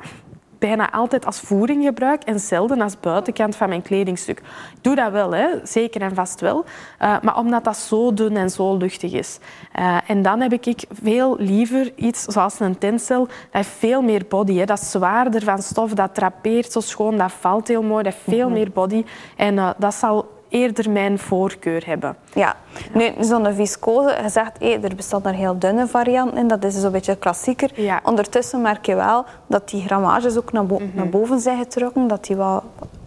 bijna 0.58 0.92
altijd 0.92 1.26
als 1.26 1.40
voering 1.40 1.84
gebruik 1.84 2.22
en 2.22 2.40
zelden 2.40 2.80
als 2.80 3.00
buitenkant 3.00 3.56
van 3.56 3.68
mijn 3.68 3.82
kledingstuk. 3.82 4.38
Ik 4.38 4.78
doe 4.80 4.94
dat 4.94 5.12
wel, 5.12 5.34
hè. 5.34 5.46
zeker 5.62 6.00
en 6.00 6.14
vast 6.14 6.40
wel. 6.40 6.64
Uh, 7.02 7.20
maar 7.22 7.38
omdat 7.38 7.64
dat 7.64 7.76
zo 7.76 8.14
dun 8.14 8.36
en 8.36 8.50
zo 8.50 8.76
luchtig 8.76 9.12
is. 9.12 9.38
Uh, 9.78 9.98
en 10.06 10.22
dan 10.22 10.40
heb 10.40 10.52
ik 10.52 10.84
veel 11.02 11.36
liever 11.38 11.92
iets 11.94 12.24
zoals 12.24 12.60
een 12.60 12.78
tencel. 12.78 13.26
Dat 13.26 13.36
heeft 13.50 13.68
veel 13.68 14.02
meer 14.02 14.24
body. 14.28 14.56
Hè. 14.56 14.64
Dat 14.64 14.80
is 14.80 14.90
zwaarder 14.90 15.42
van 15.42 15.62
stof, 15.62 15.92
dat 15.92 16.14
trapeert 16.14 16.72
zo 16.72 16.80
schoon, 16.80 17.16
dat 17.16 17.32
valt 17.32 17.68
heel 17.68 17.82
mooi, 17.82 18.02
dat 18.02 18.12
heeft 18.12 18.24
veel 18.24 18.36
mm 18.36 18.44
-hmm. 18.44 18.52
meer 18.52 18.70
body. 18.72 19.04
En 19.36 19.54
uh, 19.54 19.70
dat 19.78 19.94
zal 19.94 20.35
eerder 20.48 20.90
mijn 20.90 21.18
voorkeur 21.18 21.86
hebben. 21.86 22.16
Ja, 22.34 22.56
nu 22.92 23.12
zo'n 23.20 23.54
viscose, 23.54 24.18
je 24.22 24.28
zegt 24.28 24.58
hey, 24.58 24.82
er 24.82 24.94
bestaat 24.94 25.26
een 25.26 25.34
heel 25.34 25.58
dunne 25.58 25.86
variant 25.86 26.34
in, 26.34 26.48
dat 26.48 26.64
is 26.64 26.80
zo'n 26.80 26.92
beetje 26.92 27.16
klassieker. 27.16 27.70
Ja. 27.74 28.00
Ondertussen 28.02 28.62
merk 28.62 28.86
je 28.86 28.94
wel 28.94 29.24
dat 29.46 29.68
die 29.68 29.82
grammages 29.82 30.36
ook 30.36 30.52
naar, 30.52 30.66
bo 30.66 30.78
mm 30.78 30.84
-hmm. 30.84 30.92
naar 30.94 31.08
boven 31.08 31.40
zijn 31.40 31.58
getrokken, 31.58 32.06
dat 32.06 32.24
die 32.24 32.36
wel 32.36 32.62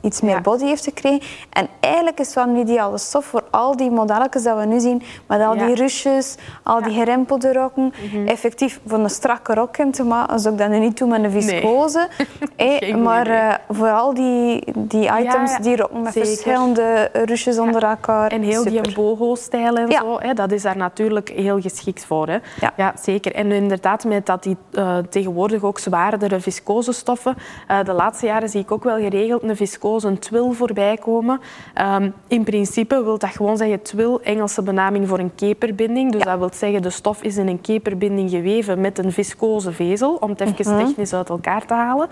iets 0.10 0.22
meer 0.22 0.42
body 0.42 0.66
heeft 0.66 0.84
gekregen. 0.84 1.22
En 1.50 1.68
eigenlijk 1.80 2.20
is 2.20 2.36
een 2.36 2.56
ideale 2.56 2.98
stof 2.98 3.26
voor 3.26 3.44
al 3.52 3.78
die 3.78 3.92
modelletjes 3.92 4.44
dat 4.44 4.58
we 4.58 4.66
nu 4.66 4.80
zien, 4.80 5.02
met 5.28 5.42
al 5.42 5.58
die 5.58 5.76
ruches, 5.76 6.36
al 6.64 6.84
die 6.84 6.94
gerempelde 6.94 7.54
rokken. 7.54 7.84
Mm 7.84 8.10
-hmm. 8.12 8.28
Effectief, 8.28 8.80
voor 8.86 9.00
een 9.00 9.10
strakke 9.10 9.54
rok 9.54 9.78
in 9.78 9.92
te 9.92 10.04
maken, 10.04 10.40
zou 10.40 10.54
ik 10.54 10.60
dat 10.60 10.70
nu 10.70 10.80
niet 10.80 10.98
doen 10.98 11.10
met 11.10 11.24
een 11.24 11.32
viscose. 11.32 12.08
Nee. 12.58 12.78
hey, 12.78 12.96
maar 12.96 13.28
uh, 13.28 13.54
voor 13.70 13.92
al 13.92 14.14
die, 14.14 14.64
die 14.76 15.10
items, 15.20 15.58
die 15.62 15.76
rokken 15.76 16.02
met 16.02 16.14
Zeker. 16.14 16.28
verschillende 16.30 17.10
ruches 17.14 17.60
onder 17.60 17.84
elkaar. 17.84 18.32
En 18.32 18.42
heel 18.42 18.64
Super. 18.64 18.84
die 18.84 18.94
boho-stijl 18.94 19.78
en 19.78 19.92
zo, 19.92 20.20
hè, 20.20 20.34
dat 20.34 20.52
is 20.52 20.62
daar 20.62 20.78
natuurlijk 20.78 21.30
heel 21.30 21.62
geschikt 21.62 22.06
voor. 22.06 22.28
Hè. 22.28 22.38
Ja. 22.76 22.94
zeker. 23.02 23.36
En 23.36 23.52
inderdaad, 23.52 24.04
met 24.04 24.26
dat 24.26 24.44
die 24.44 24.58
uh, 24.72 24.98
tegenwoordig 24.98 25.64
ook 25.64 25.80
zwaardere 25.80 26.40
viscosestoffen, 26.40 27.36
uh, 27.72 27.84
de 27.84 27.94
laatste 27.94 28.26
jaren 28.26 28.50
zie 28.50 28.62
ik 28.62 28.72
ook 28.72 28.84
wel 28.84 28.98
geregeld 28.98 29.44
een 29.44 29.56
viscose 29.56 29.99
een 30.04 30.20
twil 30.20 30.52
voorbij 30.52 30.98
komen. 30.98 31.40
Um, 31.82 32.14
in 32.28 32.44
principe 32.44 33.04
wil 33.04 33.18
dat 33.18 33.30
gewoon 33.30 33.58
zeggen 33.58 33.82
twil, 33.82 34.22
Engelse 34.22 34.62
benaming 34.62 35.08
voor 35.08 35.20
een 35.20 35.36
keperbinding. 35.36 36.12
Dus 36.12 36.24
ja. 36.24 36.30
dat 36.30 36.40
wil 36.40 36.50
zeggen 36.54 36.82
de 36.82 36.90
stof 36.90 37.24
is 37.24 37.38
in 37.38 37.48
een 37.48 37.62
keperbinding 37.62 38.30
geweven 38.30 38.82
met 38.82 38.98
een 38.98 39.12
viscose 39.12 39.72
vezel, 39.72 40.16
om 40.20 40.30
het 40.30 40.42
even 40.42 40.72
mm 40.72 40.78
-hmm. 40.78 40.88
technisch 40.88 41.14
uit 41.14 41.30
elkaar 41.30 41.66
te 41.66 41.74
halen. 41.74 42.08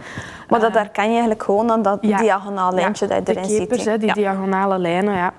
Maar 0.49 0.59
dat 0.59 0.73
herken 0.73 1.03
je 1.03 1.09
eigenlijk 1.09 1.43
gewoon 1.43 1.71
aan 1.71 1.81
dat 1.81 1.97
ja. 2.01 2.17
diagonaal 2.17 2.73
lijntje 2.73 3.07
dat 3.07 3.27
erin 3.27 3.45
zit. 3.45 3.57
De 3.57 3.65
kepers, 3.65 3.83
zit. 3.83 4.01
die 4.01 4.13
diagonale 4.13 4.77
lijnen, 4.77 5.15
ja. 5.15 5.33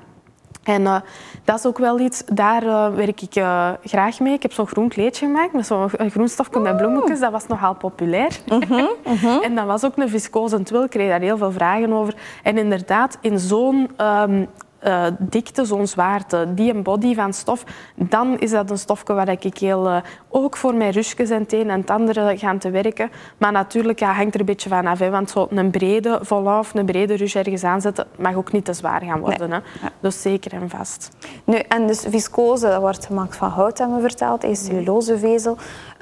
En 0.68 0.82
uh, 0.82 0.96
dat 1.44 1.58
is 1.58 1.66
ook 1.66 1.78
wel 1.78 1.98
iets, 1.98 2.22
daar 2.32 2.64
uh, 2.64 2.94
werk 2.94 3.20
ik 3.20 3.36
uh, 3.36 3.70
graag 3.84 4.20
mee. 4.20 4.32
Ik 4.32 4.42
heb 4.42 4.52
zo'n 4.52 4.66
groen 4.66 4.88
kleedje 4.88 5.26
gemaakt 5.26 5.52
met 5.52 5.66
zo'n 5.66 5.88
groen 5.88 6.28
stofje 6.28 6.60
met 6.60 6.76
bloemetjes. 6.76 7.20
Dat 7.20 7.32
was 7.32 7.46
nogal 7.46 7.74
populair. 7.74 8.40
Mm 8.46 8.62
-hmm. 8.68 9.42
en 9.46 9.54
dat 9.54 9.66
was 9.66 9.84
ook 9.84 9.96
een 9.96 10.08
viscose 10.08 10.62
twil. 10.62 10.84
Ik 10.84 10.90
kreeg 10.90 11.08
daar 11.08 11.20
heel 11.20 11.36
veel 11.36 11.52
vragen 11.52 11.92
over. 11.92 12.14
En 12.42 12.58
inderdaad, 12.58 13.18
in 13.20 13.38
zo'n 13.38 13.90
um, 14.00 14.48
uh, 14.86 15.06
dikte, 15.18 15.64
zo'n 15.64 15.86
zwaarte, 15.86 16.46
die 16.54 16.74
een 16.74 16.82
body 16.82 17.14
van 17.14 17.32
stof, 17.32 17.64
dan 17.94 18.38
is 18.38 18.50
dat 18.50 18.70
een 18.70 18.78
stofje 18.78 19.14
waar 19.14 19.28
ik 19.28 19.58
heel, 19.58 19.86
uh, 19.86 19.96
ook 20.28 20.56
voor 20.56 20.74
mijn 20.74 20.90
rusjes 20.90 21.30
en 21.30 21.42
het 21.42 21.52
een 21.52 21.70
en 21.70 21.80
het 21.80 21.90
andere 21.90 22.38
gaan 22.38 22.58
te 22.58 22.70
werken. 22.70 23.10
Maar 23.38 23.52
natuurlijk 23.52 23.98
ja, 23.98 24.12
hangt 24.12 24.34
er 24.34 24.40
een 24.40 24.46
beetje 24.46 24.68
van 24.68 24.86
af, 24.86 24.98
hè, 24.98 25.10
want 25.10 25.30
zo 25.30 25.46
een 25.50 25.70
brede 25.70 26.20
of 26.30 26.74
een 26.74 26.86
brede 26.86 27.14
ruche 27.14 27.38
ergens 27.38 27.64
aanzetten 27.64 28.06
mag 28.18 28.34
ook 28.34 28.52
niet 28.52 28.64
te 28.64 28.72
zwaar 28.72 29.02
gaan 29.02 29.20
worden. 29.20 29.48
Nee. 29.48 29.60
Hè. 29.60 29.86
Ja. 29.86 29.92
Dus 30.00 30.22
zeker 30.22 30.52
en 30.52 30.70
vast. 30.70 31.10
Nu, 31.44 31.56
en 31.56 31.86
dus 31.86 32.06
viscose, 32.08 32.66
dat 32.66 32.80
wordt 32.80 33.06
gemaakt 33.06 33.36
van 33.36 33.48
hout, 33.50 33.78
hebben 33.78 33.96
we 33.96 34.02
verteld, 34.02 34.44
is 34.44 34.64
cellulosevezel. 34.64 35.56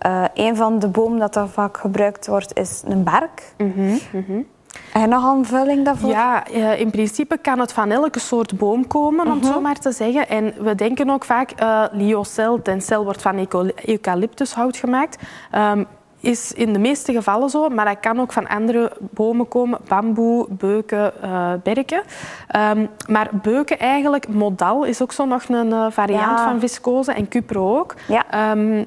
Uh, 0.07 0.25
een 0.35 0.57
van 0.57 0.79
de 0.79 0.89
bomen 0.89 1.19
dat 1.19 1.35
daar 1.35 1.49
vaak 1.49 1.77
gebruikt 1.77 2.27
wordt, 2.27 2.59
is 2.59 2.83
een 2.87 3.05
berk. 3.05 3.55
Mm 3.59 3.73
-hmm, 3.73 3.99
mm 4.13 4.25
-hmm. 4.27 4.47
En 4.93 5.09
nog 5.09 5.25
aanvulling 5.25 5.85
daarvoor? 5.85 6.11
Ja, 6.11 6.45
eh, 6.47 6.81
in 6.81 6.91
principe 6.91 7.39
kan 7.39 7.59
het 7.59 7.73
van 7.73 7.91
elke 7.91 8.19
soort 8.19 8.59
boom 8.59 8.87
komen, 8.87 9.27
om 9.27 9.33
het 9.33 9.43
Mhm. 9.43 9.53
zo 9.53 9.61
maar 9.61 9.79
te 9.79 9.93
zeggen. 9.93 10.29
En 10.29 10.55
we 10.59 10.75
denken 10.75 11.11
ook 11.11 11.25
vaak, 11.25 11.51
eh 11.51 11.85
lyocell, 11.93 12.59
tencel 12.63 13.05
wordt 13.05 13.23
van 13.23 13.49
eucalyptushout 13.85 14.77
gemaakt. 14.77 15.23
Ehm, 15.51 15.85
is 16.21 16.53
in 16.53 16.73
de 16.73 16.79
meeste 16.79 17.13
gevallen 17.13 17.51
zo, 17.51 17.69
maar 17.69 17.85
dat 17.85 18.01
kan 18.01 18.21
ook 18.21 18.33
van 18.33 18.47
andere 18.49 18.93
bomen 19.01 19.49
komen. 19.49 19.79
Bamboe, 19.89 20.47
beuken, 20.51 21.23
eh, 21.23 21.53
berken. 21.63 22.03
Ehm, 22.49 22.87
maar 23.09 23.29
beuken 23.33 23.79
eigenlijk, 23.79 24.29
modal 24.29 24.85
is 24.85 25.03
ook 25.03 25.13
zo 25.13 25.25
nog 25.25 25.49
een 25.49 25.93
variant 25.93 26.39
Ja. 26.39 26.45
van 26.49 26.61
viscose 26.61 27.13
en 27.13 27.29
cupro 27.29 27.79
ook. 27.79 27.95
Ja. 28.09 28.25
Ehm, 28.31 28.85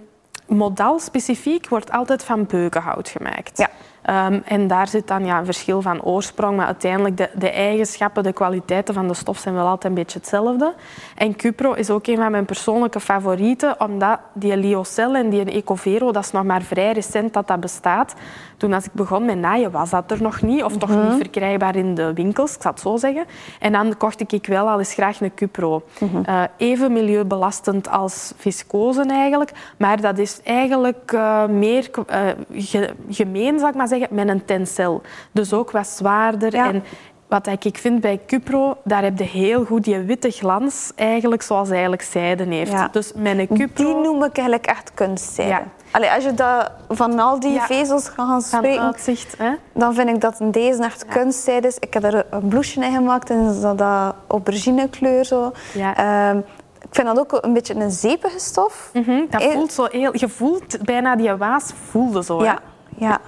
modal 0.48 1.00
specifiek 1.00 1.68
wordt 1.70 1.92
altijd 1.92 2.24
van 2.24 2.46
beukenhout 2.46 3.10
gemaakt. 3.10 3.58
Ja. 3.58 3.70
Ehm, 4.02 4.40
en 4.46 4.68
daar 4.68 4.88
zit 4.88 5.08
dan 5.08 5.26
ja, 5.26 5.40
een 5.40 5.46
verschil 5.46 5.82
van 5.82 6.02
oorsprong, 6.02 6.58
maar 6.58 6.66
uiteindelijk 6.66 7.18
de, 7.18 7.30
de 7.34 7.50
eigenschappen, 7.52 8.24
de 8.24 8.34
kwaliteiten 8.34 8.94
van 8.94 9.08
de 9.08 9.14
stof 9.14 9.38
zijn 9.38 9.56
wel 9.56 9.66
altijd 9.68 9.86
een 9.86 9.94
beetje 9.94 10.20
hetzelfde. 10.20 10.74
En 11.16 11.36
Cupro 11.36 11.74
is 11.74 11.90
ook 11.90 12.08
een 12.08 12.18
van 12.18 12.32
mijn 12.32 12.46
persoonlijke 12.46 13.00
favorieten, 13.00 13.76
omdat 13.82 14.20
die 14.34 14.58
Lyocell 14.58 15.14
en 15.14 15.30
die 15.30 15.44
Ecovero, 15.46 16.12
dat 16.12 16.24
is 16.24 16.32
nog 16.32 16.44
maar 16.44 16.62
vrij 16.62 16.92
recent 16.92 17.34
dat 17.34 17.48
dat 17.48 17.60
bestaat. 17.60 18.14
Toen 18.58 18.74
als 18.74 18.86
ik 18.86 18.94
begon 18.94 19.26
met 19.26 19.38
naaien 19.38 19.72
was 19.72 19.90
dat 19.90 20.12
er 20.12 20.22
nog 20.22 20.42
niet, 20.42 20.64
of 20.64 20.78
toch 20.78 20.90
niet 20.90 21.14
verkrijgbaar 21.18 21.76
in 21.76 21.96
de 21.96 22.14
winkels, 22.14 22.56
ik 22.56 22.62
zal 22.62 22.72
het 22.72 22.80
zo 22.82 22.98
zeggen. 22.98 23.26
En 23.60 23.72
dan 23.72 23.98
kocht 23.98 24.32
ik 24.34 24.46
wel 24.48 24.70
al 24.70 24.80
eens 24.80 24.94
graag 24.94 25.22
een 25.22 25.34
Cupro. 25.34 25.84
Eh, 26.26 26.42
even 26.58 26.94
milieubelastend 26.94 27.90
als 27.90 28.34
viscose 28.38 29.04
eigenlijk, 29.08 29.52
maar 29.78 30.02
dat 30.02 30.18
is 30.18 30.42
eigenlijk 30.44 31.12
eh, 31.14 31.46
meer 31.46 31.90
eh, 32.08 32.20
ge- 32.54 32.94
gemeen, 33.10 33.68
ik 33.68 33.76
maar 33.76 33.88
zeggen, 33.90 34.08
met 34.12 34.30
een 34.30 34.46
tencel. 34.46 35.02
Dus 35.32 35.54
ook 35.54 35.72
wat 35.72 35.88
zwaarder. 35.88 36.54
Ja. 36.56 36.68
En 36.68 36.84
wat 37.28 37.48
ik 37.48 37.78
vind 37.78 38.02
bij 38.02 38.20
Cupro, 38.28 38.78
daar 38.84 39.04
heb 39.04 39.18
je 39.18 39.24
heel 39.24 39.66
goed 39.66 39.84
die 39.84 39.98
witte 39.98 40.30
glans, 40.32 40.92
eigenlijk 40.96 41.42
zoals 41.42 41.70
eigenlijk 41.70 42.02
zijde 42.02 42.44
heeft. 42.44 42.72
Ja. 42.72 42.88
Dus 42.92 43.12
een 43.16 43.48
Cupro... 43.54 43.84
Die 43.84 43.94
noem 43.96 44.24
ik 44.24 44.38
eigenlijk 44.38 44.68
echt 44.68 44.92
kunstzijde. 44.94 45.52
Ja. 45.52 45.64
Allee, 45.92 46.12
als 46.12 46.24
je 46.24 46.34
dat 46.34 46.72
van 46.90 47.20
al 47.20 47.40
die 47.40 47.52
Ja. 47.52 47.66
vezels 47.66 48.10
gaat 48.10 48.44
spreken, 48.44 48.82
uitzicht. 48.82 49.36
Hè? 49.38 49.52
dan 49.74 49.94
vind 49.94 50.10
ik 50.10 50.22
dat 50.22 50.40
deze 50.44 50.84
echt 50.84 51.06
kunstzijde 51.06 51.68
is. 51.68 51.78
Ik 51.80 51.94
heb 51.94 52.04
er 52.04 52.26
een 52.30 52.48
blouseje 52.48 52.86
in 52.86 52.94
gemaakt 52.94 53.30
en 53.30 53.50
is 53.50 53.62
dat, 53.62 53.78
dat 53.78 54.16
auberginekleur 54.28 55.26
zo. 55.26 55.52
Ehm, 55.96 56.38
ik 56.82 56.96
vind 56.96 57.08
dat 57.08 57.20
ook 57.20 57.38
een 57.42 57.54
beetje 57.54 57.76
een 57.76 57.92
zeepige 57.92 58.40
stof. 58.40 58.90
Mhm, 58.94 59.22
dat 59.30 59.42
Eh, 59.42 59.50
voelt 59.52 59.72
zo 59.74 59.88
heel... 59.92 60.10
Je 60.18 60.30
voelt 60.30 60.78
bijna 60.86 61.16
die 61.16 61.32
waas 61.34 61.72
voelde 61.90 62.24
zo. 62.24 62.38
hè? 62.40 62.46
Ja, 62.46 62.60
ja. 62.98 63.20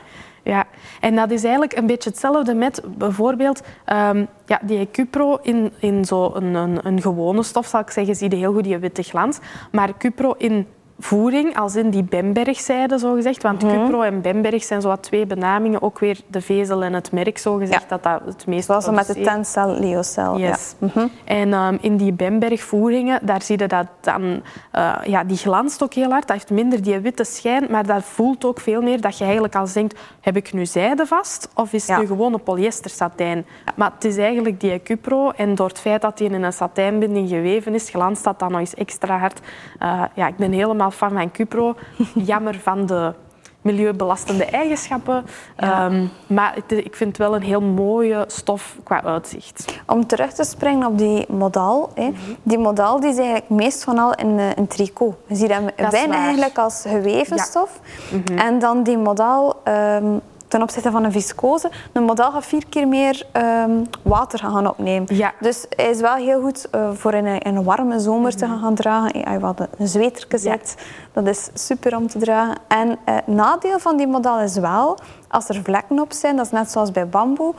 Ja, 0.43 0.65
en 1.00 1.15
dat 1.15 1.31
is 1.31 1.43
eigenlijk 1.43 1.77
een 1.77 1.86
beetje 1.86 2.10
hetzelfde 2.10 2.53
met 2.53 2.81
bijvoorbeeld 2.98 3.62
ehm, 3.86 4.25
ja, 4.45 4.60
die 4.63 4.91
Cupro 4.91 5.39
in, 5.41 5.74
in 5.79 6.05
zo'n 6.05 6.36
een, 6.36 6.53
een, 6.53 6.86
een 6.88 7.01
gewone 7.01 7.43
stof, 7.43 7.67
zal 7.67 7.79
ik 7.79 7.89
zeggen, 7.89 8.15
zie 8.15 8.29
je 8.29 8.36
heel 8.36 8.53
goed 8.53 8.63
die 8.63 8.77
witte 8.77 9.03
glans. 9.03 9.39
Maar 9.71 9.98
Cupro 9.98 10.33
in 10.38 10.67
voering, 11.03 11.58
als 11.58 11.75
in 11.75 11.89
die 11.89 12.03
Bembergzijde, 12.03 13.00
zo 13.00 13.13
gezegd. 13.13 13.43
Want 13.43 13.63
Mhm. 13.63 13.74
Cupro 13.75 14.01
en 14.01 14.22
Bemberg 14.22 14.63
zijn 14.63 14.81
zo 14.81 14.88
wat 14.88 15.03
twee 15.03 15.25
benamingen. 15.25 15.81
Ook 15.81 16.00
weer 16.00 16.20
de 16.27 16.41
vezel 16.41 16.84
en 16.84 16.93
het 16.93 17.12
merk, 17.12 17.38
zo 17.38 17.55
gezegd, 17.55 17.81
Ja. 17.81 17.88
dat 17.88 18.03
dat 18.03 18.22
het 18.25 18.48
meest 18.48 18.65
Zoals 18.65 18.89
met 18.89 19.08
de 19.08 19.22
tencel, 19.22 19.79
leocel. 19.79 20.38
Yes. 20.39 20.75
Ja. 20.79 20.88
Mhm. 20.88 21.08
En 21.24 21.53
ehm, 21.53 21.77
in 21.81 21.98
die 21.98 22.13
Bemberg-voeringen, 22.13 23.20
daar 23.25 23.41
zie 23.41 23.58
je 23.60 23.67
dat 23.67 23.86
dan... 24.01 24.41
eh, 24.72 24.93
ja, 25.03 25.24
die 25.24 25.38
glanst 25.38 25.84
ook 25.84 25.93
heel 25.93 26.10
hard. 26.10 26.27
Dat 26.27 26.36
heeft 26.36 26.50
minder 26.50 26.81
die 26.84 27.00
witte 27.00 27.24
schijn, 27.24 27.65
maar 27.70 27.86
dat 27.86 28.03
voelt 28.03 28.46
ook 28.46 28.60
veel 28.60 28.81
meer 28.81 29.01
dat 29.01 29.17
je 29.17 29.24
eigenlijk 29.24 29.55
al 29.55 29.67
denkt, 29.74 30.00
heb 30.22 30.36
ik 30.36 30.53
nu 30.53 30.65
zijde 30.65 31.05
vast 31.05 31.50
of 31.55 31.74
is 31.74 31.88
het 31.88 31.96
Ja. 31.96 32.01
nu 32.01 32.08
gewoon 32.08 32.34
een 32.34 32.43
polyestersatijn? 32.43 33.46
Maar 33.75 33.91
het 33.96 34.05
is 34.05 34.17
eigenlijk 34.17 34.60
die 34.60 34.81
Cupro 34.84 35.29
en 35.29 35.55
door 35.55 35.67
het 35.67 35.79
feit 35.79 36.01
dat 36.01 36.17
die 36.17 36.29
in 36.29 36.43
een 36.43 36.53
satijnbinding 36.53 37.29
geweven 37.29 37.74
is, 37.74 37.89
glanst 37.89 38.24
dat 38.24 38.39
dan 38.39 38.51
nog 38.51 38.60
eens 38.60 38.74
extra 38.74 39.17
hard. 39.17 39.39
Eh, 39.79 40.03
ja, 40.13 40.27
ik 40.27 40.36
ben 40.38 40.51
helemaal 40.51 40.90
fan 40.91 41.12
van 41.12 41.31
Cupro. 41.31 41.75
Jammer 42.13 42.60
van 42.60 42.86
de 42.86 43.13
milieubelastende 43.62 44.45
eigenschappen. 44.45 45.25
Ja. 45.57 45.86
Ehm, 45.86 46.05
maar 46.27 46.55
het, 46.55 46.71
ik 46.71 46.95
vind 46.95 47.10
het 47.10 47.17
wel 47.17 47.36
een 47.36 47.41
heel 47.41 47.62
mooie 47.62 48.24
stof 48.27 48.77
qua 48.83 49.03
uitzicht. 49.03 49.81
Om 49.86 50.07
terug 50.07 50.33
te 50.33 50.43
springen 50.43 50.88
op 50.88 50.98
die 50.98 51.25
modal. 51.29 51.91
Hè. 51.95 52.07
Mhm. 52.07 52.15
Die 52.43 52.57
modal 52.57 53.00
die 53.00 53.10
is 53.10 53.17
eigenlijk 53.17 53.50
meest 53.50 53.83
van 53.83 53.98
al 54.00 54.13
in, 54.13 54.39
eh, 54.39 54.55
in 54.55 54.67
tricot. 54.67 55.15
Je 55.27 55.36
ziet 55.36 55.50
hem 55.51 55.65
bijna 55.89 56.15
eigenlijk 56.15 56.57
als 56.57 56.83
geweven 56.88 57.36
Ja. 57.36 57.43
stof. 57.43 57.79
Mhm. 58.12 58.38
En 58.38 58.60
dan 58.60 58.83
die 58.83 58.98
modal 58.98 59.60
ehm, 59.63 60.17
ten 60.51 60.62
opzichte 60.62 60.91
van 60.91 61.03
een 61.03 61.12
viscose. 61.12 61.72
Een 61.93 62.03
modal 62.03 62.31
gaat 62.31 62.46
vier 62.46 62.65
keer 62.70 62.88
meer 62.88 63.25
ehm, 63.31 63.84
water 64.01 64.39
gaan 64.39 64.70
opnemen. 64.70 65.15
Ja. 65.15 65.34
Dus 65.39 65.65
hij 65.75 65.89
is 65.89 66.00
wel 66.00 66.15
heel 66.15 66.41
goed 66.41 66.70
eh, 66.70 66.89
voor 66.93 67.13
in 67.13 67.25
een, 67.25 67.39
in 67.39 67.55
een 67.55 67.63
warme 67.63 68.00
zomer 68.00 68.36
te 68.36 68.46
gaan 68.46 68.75
dragen. 68.75 69.24
Als 69.24 69.34
je 69.34 69.39
wat 69.39 69.60
een 69.60 69.67
Mhm. 69.77 69.88
Ja. 70.29 70.38
zet, 70.38 70.75
dat 71.13 71.27
is 71.27 71.50
super 71.53 71.96
om 71.96 72.08
te 72.08 72.20
dragen. 72.20 72.55
En 72.67 72.98
eh, 73.05 73.15
het 73.15 73.27
nadeel 73.27 73.79
van 73.79 73.98
die 73.98 74.08
modal 74.08 74.39
is 74.39 74.58
wel, 74.58 74.98
als 75.29 75.50
er 75.50 75.62
vlekken 75.63 76.00
op 76.00 76.13
zijn, 76.13 76.36
dat 76.36 76.46
is 76.46 76.51
net 76.51 76.72
zoals 76.72 76.91
bij 76.91 77.08
bamboe, 77.08 77.53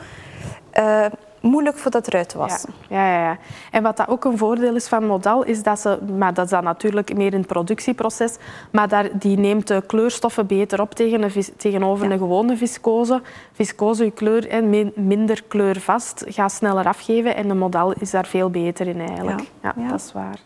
eh, 0.70 1.04
moeilijk 1.42 1.78
voor 1.78 1.90
dat 1.90 2.06
eruit 2.06 2.28
te 2.28 2.38
wassen. 2.38 2.72
Ja, 2.88 3.06
ja, 3.12 3.22
ja. 3.24 3.38
En 3.70 3.82
wat 3.82 3.96
dat 3.96 4.08
ook 4.08 4.24
een 4.24 4.38
voordeel 4.38 4.74
is 4.74 4.88
van 4.88 5.06
Modal, 5.06 5.42
is 5.44 5.62
dat 5.62 5.80
ze, 5.80 5.98
maar 6.18 6.34
dat 6.34 6.44
is 6.44 6.50
dan 6.50 6.64
natuurlijk 6.64 7.14
meer 7.16 7.32
in 7.32 7.38
het 7.38 7.46
productieproces, 7.46 8.36
maar 8.70 8.88
daar, 8.88 9.08
die 9.12 9.38
neemt 9.38 9.66
de 9.66 9.82
kleurstoffen 9.86 10.46
beter 10.46 10.80
op 10.80 10.94
tegen 10.94 11.22
een 11.22 11.30
vis- 11.30 11.50
tegenover 11.56 12.06
Ja. 12.06 12.12
een 12.12 12.18
gewone 12.18 12.56
viscose. 12.56 13.20
Viscose, 13.52 14.04
je 14.04 14.10
kleur 14.10 14.48
en 14.48 14.70
min- 14.70 14.92
minder 14.96 15.42
kleurvast, 15.48 16.24
gaat 16.28 16.52
sneller 16.52 16.86
afgeven 16.86 17.36
en 17.36 17.48
de 17.48 17.54
Modal 17.54 17.92
is 17.92 18.10
daar 18.10 18.26
veel 18.26 18.50
beter 18.50 18.86
in 18.86 19.00
eigenlijk. 19.00 19.40
Ja. 19.40 19.46
Ja, 19.76 19.82
Ja. 19.82 19.88
dat 19.88 20.00
is 20.00 20.12
waar. 20.12 20.38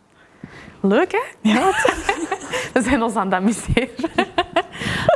Leuk, 0.81 1.13
hè? 1.13 1.51
Ja. 1.51 1.71
We 2.75 2.83
zijn 2.83 3.03
ons 3.03 3.15
aan 3.17 3.25
het 3.27 3.35
amuseren. 3.35 3.89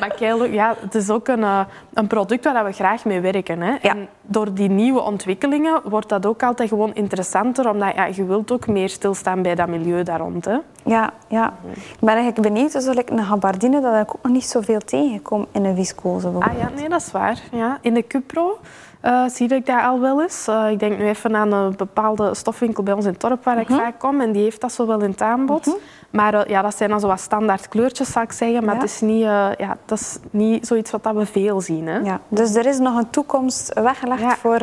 maar 0.01 0.15
keileuk, 0.15 0.53
ja, 0.53 0.75
het 0.81 0.95
is 0.95 1.11
ook 1.11 1.29
een, 1.29 1.43
eh, 1.43 1.61
een 1.93 2.07
product 2.07 2.45
waar 2.45 2.65
we 2.65 2.73
graag 2.73 3.05
mee 3.05 3.21
werken. 3.21 3.61
Hè. 3.61 3.71
Ja. 3.71 3.79
En 3.81 4.09
door 4.23 4.55
die 4.55 4.69
nieuwe 4.69 5.01
ontwikkelingen 5.01 5.81
wordt 5.85 6.09
dat 6.09 6.27
ook 6.27 6.43
altijd 6.43 6.69
gewoon 6.69 6.95
interessanter, 6.95 7.71
omdat 7.71 7.95
ja, 7.95 8.05
je 8.05 8.25
wilt 8.25 8.53
ook 8.53 8.67
meer 8.67 8.89
stilstaan 8.89 9.43
bij 9.43 9.55
dat 9.55 9.69
milieu 9.69 10.03
daar 10.03 10.19
rond. 10.19 10.45
Hè. 10.45 10.57
Ja, 10.85 11.13
ja. 11.29 11.53
Ik 11.75 12.01
ben 12.01 12.15
eigenlijk 12.15 12.49
benieuwd, 12.55 12.73
dus 12.73 12.87
ik 12.87 13.11
een 13.11 13.25
gabardine, 13.25 13.81
dat 13.81 13.95
ik 13.95 14.15
ook 14.15 14.23
nog 14.23 14.33
niet 14.33 14.45
zoveel 14.45 14.81
tegengekomen 14.81 15.47
in 15.53 15.65
een 15.65 15.77
viscose 15.77 16.29
Ah 16.39 16.59
ja, 16.59 16.71
nee, 16.75 16.89
dat 16.89 17.01
is 17.01 17.11
waar. 17.11 17.41
Ja. 17.53 17.79
In 17.81 17.95
de 17.95 18.07
Cupro 18.07 18.59
eh, 19.01 19.25
zie 19.29 19.55
ik 19.55 19.67
dat 19.67 19.83
al 19.83 20.01
wel 20.01 20.23
eens. 20.23 20.49
Eh, 20.49 20.71
ik 20.71 20.79
denk 20.79 20.99
nu 20.99 21.09
even 21.09 21.37
aan 21.37 21.53
een 21.53 21.77
bepaalde 21.77 22.35
stofwinkel 22.35 22.83
bij 22.83 22.95
ons 22.95 23.05
in 23.05 23.11
het 23.13 23.21
dorp 23.21 23.45
waar 23.45 23.59
ik 23.61 23.69
vaak 23.69 23.99
kom 23.99 24.21
en 24.21 24.33
die 24.33 24.43
heeft 24.43 24.61
dat 24.61 24.73
zo 24.73 24.87
wel 24.87 25.01
in 25.01 25.11
het 25.11 25.23
aanbod. 25.23 25.79
Maar 26.11 26.35
eh, 26.35 26.51
ja, 26.51 26.63
dat 26.63 26.77
zijn 26.77 26.91
dan 26.91 27.01
zo 27.01 27.07
wat 27.07 27.21
standaard 27.21 27.69
kleurtjes, 27.69 28.13
zal 28.13 28.23
ik 28.23 28.33
zeggen. 28.33 28.65
Maar 28.65 28.75
Ja. 28.75 28.81
het 28.81 28.91
is 28.91 29.01
niet, 29.01 29.21
ja, 29.59 29.77
dat 29.85 29.99
is 30.01 30.19
niet 30.31 30.67
zoiets 30.67 30.91
wat 30.91 31.11
we 31.15 31.27
veel 31.27 31.61
zien. 31.61 31.87
Hè. 31.87 31.99
Ja, 31.99 32.21
dus 32.29 32.55
er 32.55 32.67
is 32.67 32.79
nog 32.79 32.97
een 32.99 33.11
toekomst 33.11 33.73
weggelegd 33.81 34.21
Ja. 34.21 34.37
voor, 34.37 34.61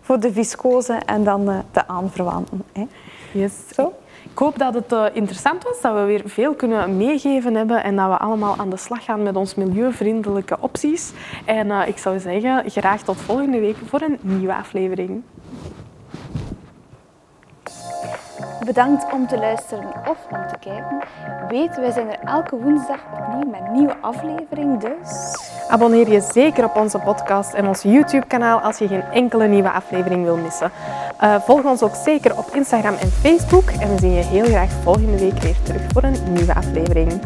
voor 0.00 0.20
de 0.20 0.32
viscose 0.32 0.92
en 0.92 1.24
dan 1.24 1.44
de 1.72 1.86
aanverwanten. 1.86 2.64
Hè. 2.72 2.86
Yes. 3.32 3.52
Zo. 3.74 3.92
Ik 4.22 4.38
hoop 4.38 4.58
dat 4.58 4.74
het 4.74 4.92
eh, 4.92 5.04
interessant 5.12 5.62
was, 5.62 5.80
dat 5.80 5.94
we 5.94 6.02
weer 6.02 6.22
veel 6.24 6.54
kunnen 6.54 6.96
meegeven 6.96 7.54
hebben 7.54 7.82
en 7.82 7.96
dat 7.96 8.08
we 8.08 8.18
allemaal 8.18 8.56
aan 8.56 8.70
de 8.70 8.76
slag 8.76 9.04
gaan 9.04 9.22
met 9.22 9.36
ons 9.36 9.54
milieuvriendelijke 9.54 10.56
opties. 10.60 11.12
En 11.44 11.70
eh, 11.70 11.88
ik 11.88 11.98
zou 11.98 12.18
zeggen, 12.18 12.70
graag 12.70 13.02
tot 13.02 13.16
volgende 13.16 13.60
week 13.60 13.76
voor 13.86 14.00
een 14.00 14.18
nieuwe 14.20 14.54
aflevering. 14.54 15.22
Bedankt 18.70 19.12
om 19.12 19.26
te 19.26 19.38
luisteren 19.38 19.92
of 20.08 20.18
om 20.30 20.46
te 20.48 20.58
kijken. 20.60 20.98
Weet, 21.48 21.76
wij 21.76 21.90
zijn 21.90 22.08
er 22.08 22.18
elke 22.24 22.56
woensdag 22.56 22.98
opnieuw 23.12 23.50
met 23.50 23.60
een 23.66 23.72
nieuwe 23.72 23.96
aflevering, 24.00 24.80
dus... 24.80 25.34
Abonneer 25.68 26.10
je 26.10 26.20
zeker 26.32 26.64
op 26.64 26.76
onze 26.76 26.98
podcast 26.98 27.54
en 27.54 27.66
ons 27.66 27.82
YouTube-kanaal 27.82 28.60
als 28.60 28.78
je 28.78 28.88
geen 28.88 29.02
enkele 29.02 29.46
nieuwe 29.48 29.70
aflevering 29.70 30.24
wil 30.24 30.36
missen. 30.36 30.70
Eh, 31.18 31.40
volg 31.40 31.64
ons 31.64 31.82
ook 31.82 31.94
zeker 31.94 32.38
op 32.38 32.54
Instagram 32.54 32.94
en 32.94 33.10
Facebook 33.10 33.70
en 33.70 33.88
we 33.94 33.98
zien 33.98 34.12
je 34.12 34.22
heel 34.22 34.44
graag 34.44 34.70
volgende 34.70 35.18
week 35.18 35.38
weer 35.38 35.56
terug 35.62 35.82
voor 35.92 36.02
een 36.02 36.32
nieuwe 36.32 36.54
aflevering. 36.54 37.20